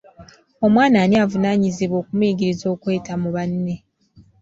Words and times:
Omwana 0.65 0.97
ani 1.03 1.15
avunaanyizibwa 1.23 1.97
okumuyigiriza 2.01 2.65
okweta 2.73 3.13
mu 3.21 3.29
banne? 3.35 3.75